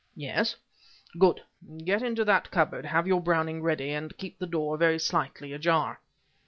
[0.15, 0.55] "Yes."
[1.19, 1.41] "Good.
[1.85, 5.99] Get into that cupboard, have your Browning ready, and keep the door very slightly ajar."